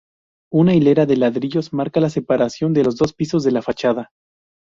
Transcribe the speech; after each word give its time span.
Una 0.51 0.73
hilera 0.73 1.05
de 1.05 1.15
ladrillos 1.15 1.73
marca 1.73 1.99
la 1.99 2.09
separación 2.09 2.73
de 2.73 2.83
los 2.83 2.95
dos 2.97 3.13
pisos 3.13 3.43
de 3.43 3.51
la 3.51 3.61
fachada. 3.61 4.09